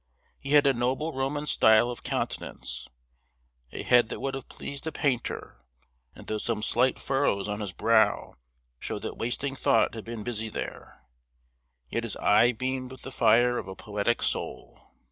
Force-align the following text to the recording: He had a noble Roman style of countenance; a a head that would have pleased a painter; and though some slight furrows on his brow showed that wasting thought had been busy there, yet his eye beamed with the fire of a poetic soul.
He 0.41 0.53
had 0.53 0.65
a 0.65 0.73
noble 0.73 1.13
Roman 1.13 1.45
style 1.45 1.91
of 1.91 2.01
countenance; 2.01 2.87
a 3.71 3.81
a 3.81 3.83
head 3.83 4.09
that 4.09 4.19
would 4.19 4.33
have 4.33 4.49
pleased 4.49 4.87
a 4.87 4.91
painter; 4.91 5.63
and 6.15 6.25
though 6.25 6.39
some 6.39 6.63
slight 6.63 6.97
furrows 6.97 7.47
on 7.47 7.59
his 7.59 7.71
brow 7.71 8.33
showed 8.79 9.03
that 9.03 9.19
wasting 9.19 9.55
thought 9.55 9.93
had 9.93 10.03
been 10.03 10.23
busy 10.23 10.49
there, 10.49 11.03
yet 11.87 12.01
his 12.03 12.15
eye 12.17 12.51
beamed 12.51 12.89
with 12.89 13.03
the 13.03 13.11
fire 13.11 13.59
of 13.59 13.67
a 13.67 13.75
poetic 13.75 14.23
soul. 14.23 14.91